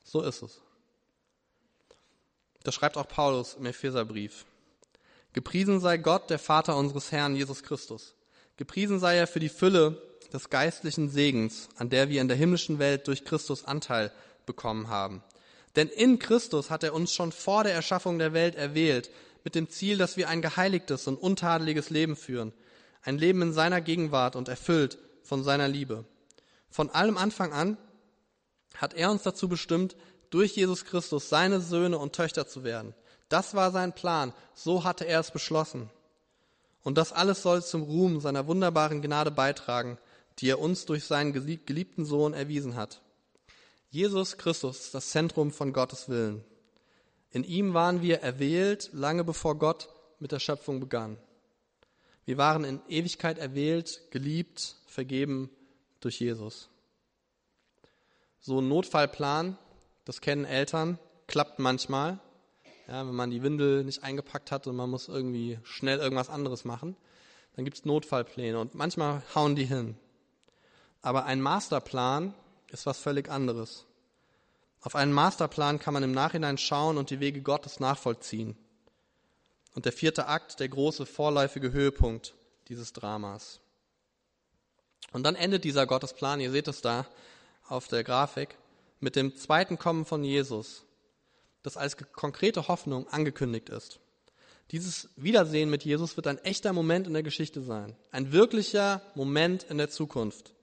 [0.03, 0.61] So ist es.
[2.63, 4.45] Das schreibt auch Paulus im Epheserbrief.
[5.33, 8.15] Gepriesen sei Gott, der Vater unseres Herrn Jesus Christus.
[8.57, 10.01] Gepriesen sei er für die Fülle
[10.33, 14.11] des geistlichen Segens, an der wir in der himmlischen Welt durch Christus Anteil
[14.45, 15.23] bekommen haben.
[15.75, 19.09] Denn in Christus hat er uns schon vor der Erschaffung der Welt erwählt,
[19.43, 22.53] mit dem Ziel, dass wir ein geheiligtes und untadeliges Leben führen,
[23.01, 26.05] ein Leben in seiner Gegenwart und erfüllt von seiner Liebe.
[26.69, 27.77] Von allem Anfang an
[28.75, 29.95] hat er uns dazu bestimmt,
[30.29, 32.93] durch Jesus Christus seine Söhne und Töchter zu werden.
[33.31, 35.89] Das war sein Plan, so hatte er es beschlossen.
[36.83, 39.97] Und das alles soll zum Ruhm seiner wunderbaren Gnade beitragen,
[40.39, 42.99] die er uns durch seinen geliebten Sohn erwiesen hat.
[43.89, 46.43] Jesus Christus, das Zentrum von Gottes Willen.
[47.29, 49.87] In ihm waren wir erwählt, lange bevor Gott
[50.19, 51.17] mit der Schöpfung begann.
[52.25, 55.49] Wir waren in Ewigkeit erwählt, geliebt, vergeben
[56.01, 56.67] durch Jesus.
[58.41, 59.57] So ein Notfallplan,
[60.03, 62.19] das kennen Eltern, klappt manchmal.
[62.91, 66.65] Ja, wenn man die Windel nicht eingepackt hat und man muss irgendwie schnell irgendwas anderes
[66.65, 66.97] machen,
[67.55, 69.95] dann gibt es Notfallpläne und manchmal hauen die hin.
[71.01, 72.33] Aber ein Masterplan
[72.67, 73.85] ist was völlig anderes.
[74.81, 78.57] Auf einen Masterplan kann man im Nachhinein schauen und die Wege Gottes nachvollziehen.
[79.73, 82.33] Und der vierte Akt, der große vorläufige Höhepunkt
[82.67, 83.61] dieses Dramas.
[85.13, 87.07] Und dann endet dieser Gottesplan, ihr seht es da
[87.69, 88.57] auf der Grafik,
[88.99, 90.83] mit dem zweiten Kommen von Jesus,
[91.63, 93.99] das als konkrete Hoffnung angekündigt ist.
[94.71, 99.63] Dieses Wiedersehen mit Jesus wird ein echter Moment in der Geschichte sein, ein wirklicher Moment
[99.63, 100.53] in der Zukunft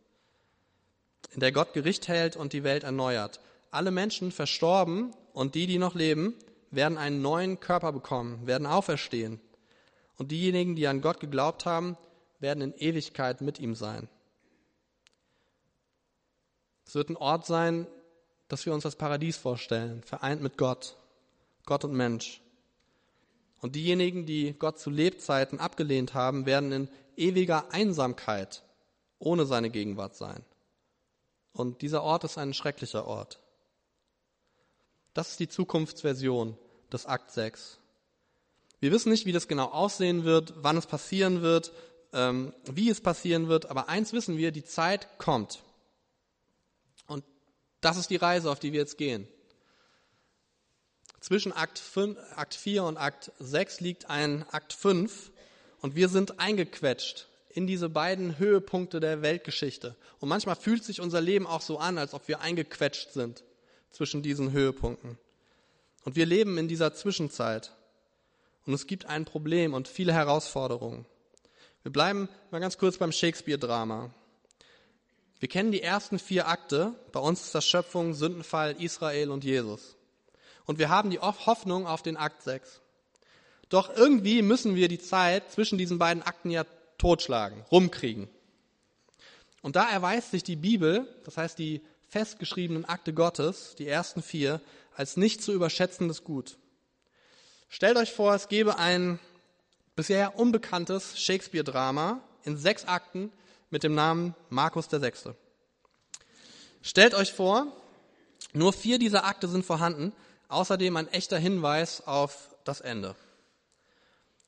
[1.33, 3.41] in der Gott Gericht hält und die Welt erneuert.
[3.71, 6.35] Alle Menschen verstorben und die, die noch leben,
[6.71, 9.41] werden einen neuen Körper bekommen, werden auferstehen.
[10.17, 11.97] Und diejenigen, die an Gott geglaubt haben,
[12.41, 14.09] werden in Ewigkeit mit ihm sein.
[16.87, 17.87] Es wird ein Ort sein,
[18.49, 20.97] das wir uns als Paradies vorstellen, vereint mit Gott,
[21.67, 22.41] Gott und Mensch.
[23.61, 28.63] Und diejenigen, die Gott zu Lebzeiten abgelehnt haben, werden in ewiger Einsamkeit
[29.19, 30.45] ohne seine Gegenwart sein.
[31.53, 33.41] Und dieser Ort ist ein schrecklicher Ort.
[35.13, 36.57] Das ist die Zukunftsversion
[36.93, 37.79] des Akt 6.
[38.81, 41.73] Wir wissen nicht, wie das genau aussehen wird, wann es passieren wird,
[42.13, 45.63] ähm, wie es passieren wird, aber eins wissen wir, die Zeit kommt.
[47.81, 49.29] Das ist die Reise, auf die wir jetzt gehen.
[51.21, 55.33] Zwischen Akt, 5, Akt 4 und Akt 6 liegt ein Akt 5
[55.81, 59.97] und wir sind eingequetscht in diese beiden Höhepunkte der Weltgeschichte.
[60.21, 63.43] Und manchmal fühlt sich unser Leben auch so an, als ob wir eingequetscht sind
[63.91, 65.19] zwischen diesen Höhepunkten.
[66.05, 67.73] Und wir leben in dieser Zwischenzeit.
[68.65, 71.07] Und es gibt ein Problem und viele Herausforderungen.
[71.83, 74.15] Wir bleiben mal ganz kurz beim Shakespeare-Drama.
[75.41, 76.95] Wir kennen die ersten vier Akte.
[77.13, 79.97] Bei uns ist das Schöpfung, Sündenfall, Israel und Jesus.
[80.67, 82.81] Und wir haben die Hoffnung auf den Akt 6.
[83.69, 86.65] Doch irgendwie müssen wir die Zeit zwischen diesen beiden Akten ja
[86.97, 88.29] totschlagen, rumkriegen.
[89.63, 94.61] Und da erweist sich die Bibel, das heißt die festgeschriebenen Akte Gottes, die ersten vier,
[94.97, 96.59] als nicht zu überschätzendes Gut.
[97.69, 99.21] Stellt euch vor, es gäbe ein
[99.95, 103.31] bisher unbekanntes Shakespeare-Drama in sechs Akten
[103.71, 105.35] mit dem Namen Markus der Sechste.
[106.83, 107.67] Stellt euch vor,
[108.53, 110.13] nur vier dieser Akte sind vorhanden,
[110.49, 113.15] außerdem ein echter Hinweis auf das Ende.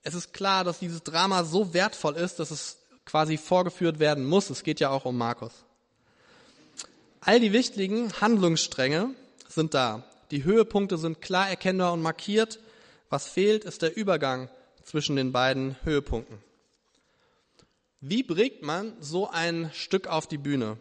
[0.03, 4.49] Es ist klar, dass dieses Drama so wertvoll ist, dass es quasi vorgeführt werden muss.
[4.51, 5.53] Es geht ja auch um Markus.
[7.21, 9.11] All die wichtigen Handlungsstränge
[9.49, 10.05] sind da.
[10.31, 12.61] Die Höhepunkte sind klar erkennbar und markiert.
[13.11, 14.49] Was fehlt, ist der Übergang
[14.85, 16.39] zwischen den beiden Höhepunkten.
[18.01, 20.79] Wie bringt man so ein Stück auf die Bühne,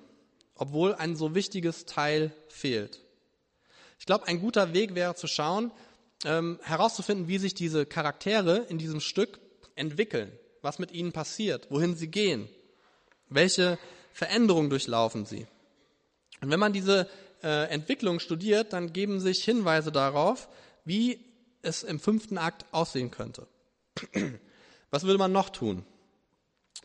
[0.56, 3.02] obwohl ein so wichtiges Teil fehlt?
[4.00, 5.74] Ich glaube, ein guter Weg wäre zu schauen,
[6.24, 9.42] ähm, herauszufinden, wie sich diese Charaktere in diesem Stück
[9.76, 12.48] entwickeln, was mit ihnen passiert, wohin sie gehen,
[13.28, 13.78] welche
[14.14, 15.46] Veränderungen durchlaufen sie.
[16.40, 17.10] Und wenn man diese
[17.44, 20.48] äh, Entwicklung studiert, dann geben sich Hinweise darauf,
[20.86, 21.20] wie
[21.62, 23.46] es im fünften Akt aussehen könnte.
[24.90, 25.86] Was würde man noch tun?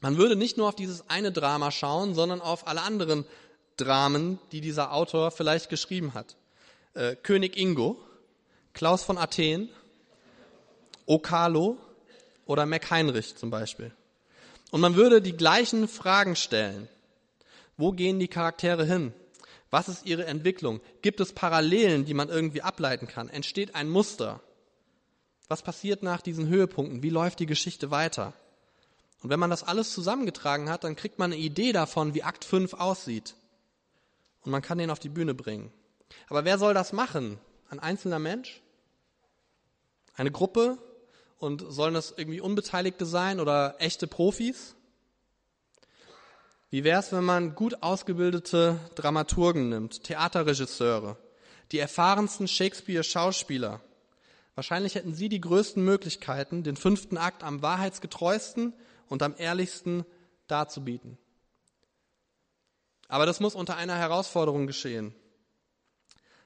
[0.00, 3.24] Man würde nicht nur auf dieses eine Drama schauen, sondern auf alle anderen
[3.76, 6.36] Dramen, die dieser Autor vielleicht geschrieben hat.
[6.94, 7.98] Äh, König Ingo,
[8.72, 9.68] Klaus von Athen,
[11.06, 11.78] Okalo
[12.46, 13.92] oder Mac Heinrich zum Beispiel.
[14.70, 16.88] Und man würde die gleichen Fragen stellen.
[17.76, 19.12] Wo gehen die Charaktere hin?
[19.70, 20.80] Was ist ihre Entwicklung?
[21.02, 23.28] Gibt es Parallelen, die man irgendwie ableiten kann?
[23.28, 24.40] Entsteht ein Muster?
[25.48, 27.02] Was passiert nach diesen Höhepunkten?
[27.02, 28.34] Wie läuft die Geschichte weiter?
[29.24, 32.44] Und wenn man das alles zusammengetragen hat, dann kriegt man eine Idee davon, wie Akt
[32.44, 33.34] 5 aussieht.
[34.42, 35.72] Und man kann den auf die Bühne bringen.
[36.28, 37.38] Aber wer soll das machen?
[37.70, 38.60] Ein einzelner Mensch?
[40.14, 40.76] Eine Gruppe?
[41.38, 44.76] Und sollen das irgendwie Unbeteiligte sein oder echte Profis?
[46.68, 51.16] Wie wäre es, wenn man gut ausgebildete Dramaturgen nimmt, Theaterregisseure,
[51.72, 53.80] die erfahrensten Shakespeare-Schauspieler?
[54.54, 58.74] Wahrscheinlich hätten sie die größten Möglichkeiten, den fünften Akt am wahrheitsgetreuesten
[59.08, 60.04] und am ehrlichsten
[60.46, 61.18] darzubieten.
[63.08, 65.14] Aber das muss unter einer Herausforderung geschehen.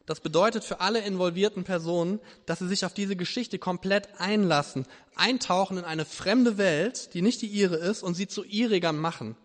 [0.08, 5.76] Das bedeutet für alle involvierten Personen, dass sie sich auf diese Geschichte komplett einlassen, eintauchen
[5.76, 9.36] in eine fremde Welt, die nicht die ihre ist, und sie zu ihriger machen,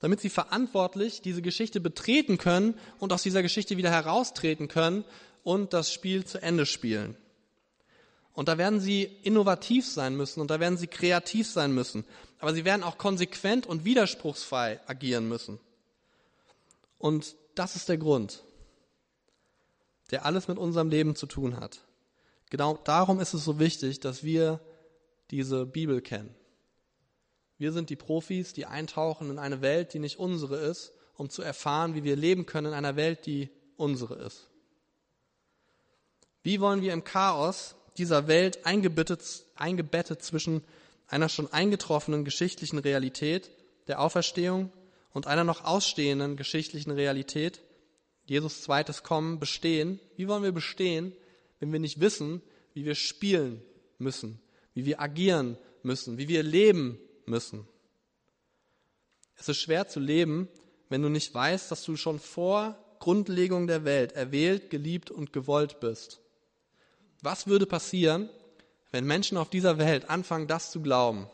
[0.00, 5.02] damit sie verantwortlich diese Geschichte betreten können und aus dieser Geschichte wieder heraustreten können
[5.44, 7.16] und das Spiel zu Ende spielen.
[8.34, 12.04] Und da werden sie innovativ sein müssen und da werden sie kreativ sein müssen.
[12.38, 15.58] Aber sie werden auch konsequent und widerspruchsfrei agieren müssen.
[16.98, 18.42] Und das ist der Grund,
[20.10, 21.80] der alles mit unserem Leben zu tun hat.
[22.50, 24.60] Genau darum ist es so wichtig, dass wir
[25.30, 26.34] diese Bibel kennen.
[27.58, 31.42] Wir sind die Profis, die eintauchen in eine Welt, die nicht unsere ist, um zu
[31.42, 34.48] erfahren, wie wir leben können in einer Welt, die unsere ist.
[36.42, 40.62] Wie wollen wir im Chaos dieser Welt eingebettet, eingebettet zwischen
[41.06, 43.50] einer schon eingetroffenen geschichtlichen Realität
[43.86, 44.72] der Auferstehung
[45.12, 47.62] und einer noch ausstehenden geschichtlichen Realität,
[48.24, 50.00] Jesus zweites Kommen, bestehen.
[50.16, 51.12] Wie wollen wir bestehen,
[51.60, 52.42] wenn wir nicht wissen,
[52.74, 53.62] wie wir spielen
[53.98, 54.40] müssen,
[54.74, 57.66] wie wir agieren müssen, wie wir leben müssen?
[59.36, 60.48] Es ist schwer zu leben,
[60.88, 65.80] wenn du nicht weißt, dass du schon vor Grundlegung der Welt erwählt, geliebt und gewollt
[65.80, 66.20] bist.
[67.22, 68.28] Was würde passieren,
[68.92, 71.28] wenn Menschen auf dieser Welt anfangen, das zu glauben?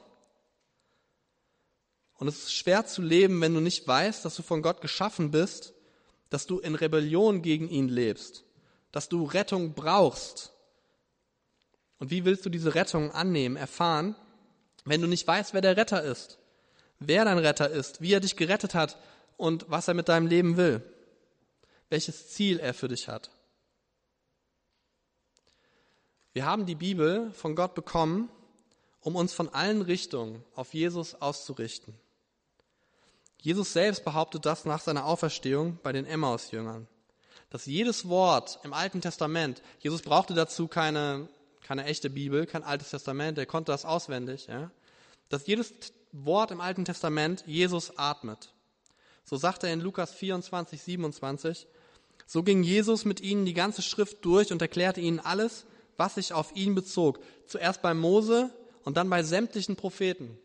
[2.22, 5.32] Und es ist schwer zu leben, wenn du nicht weißt, dass du von Gott geschaffen
[5.32, 5.74] bist,
[6.30, 8.44] dass du in Rebellion gegen ihn lebst,
[8.92, 10.52] dass du Rettung brauchst.
[11.98, 14.14] Und wie willst du diese Rettung annehmen, erfahren,
[14.84, 16.38] wenn du nicht weißt, wer der Retter ist,
[17.00, 18.98] wer dein Retter ist, wie er dich gerettet hat
[19.36, 20.80] und was er mit deinem Leben will,
[21.90, 23.30] welches Ziel er für dich hat?
[26.34, 28.30] Wir haben die Bibel von Gott bekommen,
[29.00, 31.94] um uns von allen Richtungen auf Jesus auszurichten.
[33.38, 36.86] Jesus selbst behauptet das nach seiner Auferstehung bei den Emmaus-Jüngern,
[37.50, 41.28] dass jedes Wort im Alten Testament, Jesus brauchte dazu keine,
[41.60, 44.70] keine echte Bibel, kein Altes Testament, er konnte das auswendig, ja,
[45.28, 45.74] dass jedes
[46.12, 48.54] Wort im Alten Testament Jesus atmet.
[49.24, 51.66] So sagt er in Lukas 24, 27,
[52.26, 55.66] so ging Jesus mit ihnen die ganze Schrift durch und erklärte ihnen alles,
[55.96, 57.20] was sich auf ihn bezog.
[57.46, 58.50] Zuerst bei Mose
[58.84, 60.38] und dann bei sämtlichen Propheten.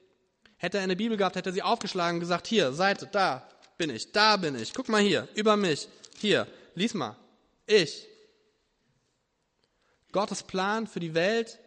[0.57, 3.89] Hätte er eine Bibel gehabt, hätte er sie aufgeschlagen und gesagt, hier, Seite, da bin
[3.89, 7.15] ich, da bin ich, guck mal hier, über mich, hier, lies mal,
[7.67, 8.07] ich.
[10.11, 11.59] Gottes Plan für die Welt,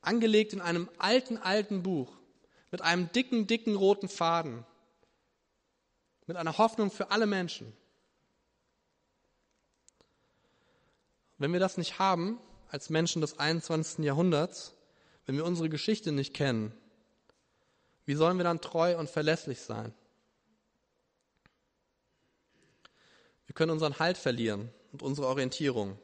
[0.00, 2.10] angelegt in einem alten, alten Buch,
[2.70, 4.64] mit einem dicken, dicken roten Faden,
[6.26, 7.72] mit einer Hoffnung für alle Menschen.
[11.36, 12.38] Wenn wir das nicht haben,
[12.70, 14.04] als Menschen des 21.
[14.04, 14.74] Jahrhunderts,
[15.26, 16.72] wenn wir unsere Geschichte nicht kennen?
[18.04, 19.92] Wie sollen wir dann treu und verlässlich sein?
[23.46, 25.98] Wir können unseren Halt verlieren und unsere Orientierung.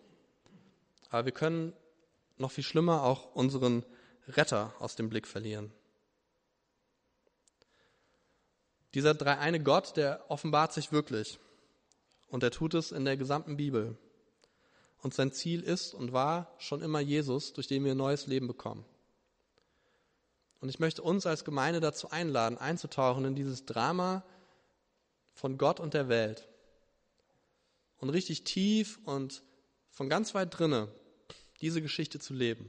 [1.11, 1.73] Aber wir können
[2.37, 3.85] noch viel schlimmer auch unseren
[4.29, 5.73] Retter aus dem Blick verlieren.
[8.95, 11.39] Dieser dreieine Gott, der offenbart sich wirklich.
[12.29, 13.97] Und er tut es in der gesamten Bibel.
[15.07, 18.49] Und sein Ziel ist und war schon immer Jesus, durch den wir ein neues Leben
[18.49, 18.85] bekommen.
[20.61, 24.25] Und ich möchte uns als Gemeinde dazu einladen, einzutauchen in dieses Drama
[25.33, 26.49] von Gott und der Welt.
[27.99, 29.45] Und richtig tief und
[29.93, 30.93] von ganz weit drinne
[31.61, 32.69] diese Geschichte zu leben.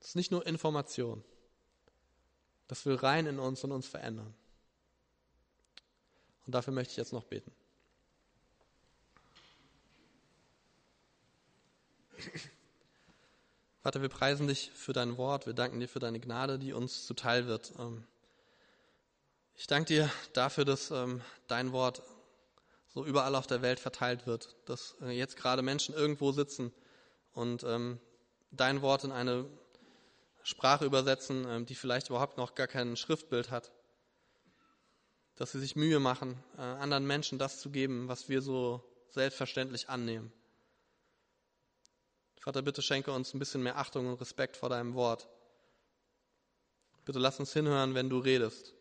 [0.00, 1.24] Das ist nicht nur Information.
[2.68, 4.34] Das will rein in uns und uns verändern.
[6.44, 7.50] Und dafür möchte ich jetzt noch beten.
[13.82, 17.06] Vater, wir preisen dich für dein Wort, wir danken dir für deine Gnade, die uns
[17.06, 17.72] zuteil wird.
[17.78, 18.04] Ähm,
[19.54, 22.02] ich danke dir dafür, dass ähm, dein Wort
[22.88, 26.72] so überall auf der Welt verteilt wird, dass äh, jetzt gerade Menschen irgendwo sitzen
[27.32, 28.00] und ähm,
[28.50, 29.46] dein Wort in eine
[30.42, 33.72] Sprache übersetzen, die vielleicht überhaupt noch gar kein Schriftbild hat.
[35.36, 39.88] dass sie sich Mühe machen, äh, anderen Menschen das zu geben, was wir so selbstverständlich
[39.88, 40.32] annehmen.
[42.46, 45.28] Vater, bitte schenke uns ein bisschen mehr Achtung und Respekt vor deinem Wort.
[47.04, 48.72] Bitte lass uns hinhören, wenn du redest.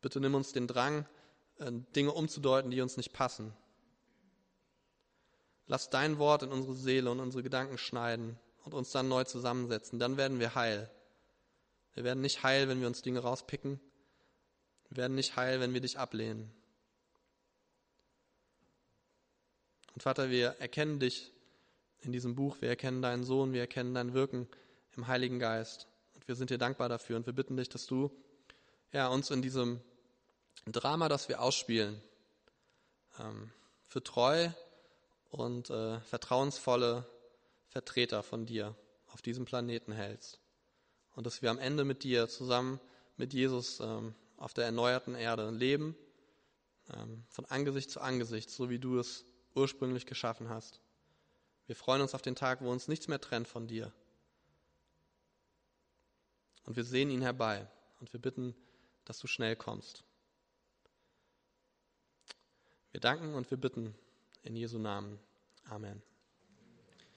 [0.00, 1.06] Bitte nimm uns den Drang,
[1.58, 3.52] äh, Dinge umzudeuten, die uns nicht passen.
[5.66, 9.98] Lass dein Wort in unsere Seele und unsere Gedanken schneiden und uns dann neu zusammensetzen.
[9.98, 10.90] Dann werden wir heil.
[11.92, 13.78] Wir werden nicht heil, wenn wir uns Dinge rauspicken.
[14.88, 16.50] Wir werden nicht heil, wenn wir dich ablehnen.
[19.94, 21.32] Und Vater, wir erkennen dich
[22.02, 24.48] in diesem Buch, wir erkennen deinen Sohn, wir erkennen dein Wirken
[24.96, 25.86] im Heiligen Geist.
[26.14, 28.10] Und wir sind dir dankbar dafür und wir bitten dich, dass du
[28.92, 29.80] ja, uns in diesem
[30.66, 32.00] Drama, das wir ausspielen,
[33.18, 33.50] ähm,
[33.86, 34.48] für treu
[35.30, 37.06] und äh, vertrauensvolle
[37.68, 38.74] Vertreter von dir
[39.08, 40.40] auf diesem Planeten hältst.
[41.14, 42.80] Und dass wir am Ende mit dir zusammen
[43.16, 45.96] mit Jesus ähm, auf der erneuerten Erde leben,
[46.94, 49.24] ähm, von Angesicht zu Angesicht, so wie du es
[49.60, 50.80] ursprünglich geschaffen hast.
[51.66, 53.92] Wir freuen uns auf den Tag, wo uns nichts mehr trennt von dir.
[56.64, 57.66] Und wir sehen ihn herbei
[58.00, 58.54] und wir bitten,
[59.04, 60.04] dass du schnell kommst.
[62.90, 63.94] Wir danken und wir bitten
[64.42, 65.18] in Jesu Namen.
[65.64, 66.02] Amen.